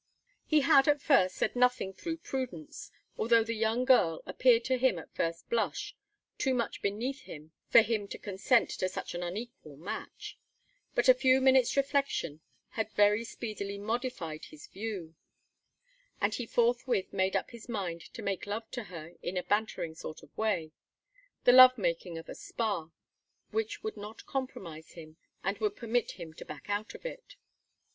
[0.47, 4.97] He had, at first, said nothing through prudence, although the young girl appeared to him,
[4.97, 5.95] at first blush,
[6.39, 10.39] too much beneath him for him to consent to such an unequal match.
[10.95, 15.13] But a few minutes' reflection had very speedily modified his view;
[16.19, 19.93] and he forthwith made up his mind to make love to her in a bantering
[19.93, 20.71] sort of way
[21.43, 22.89] the love making of a spa
[23.51, 27.35] which would not compromise him, and would permit him to back out of it.